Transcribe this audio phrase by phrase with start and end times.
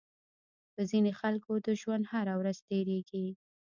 [0.73, 3.27] په ځينې خلکو د ژوند هره ورځ تېرېږي.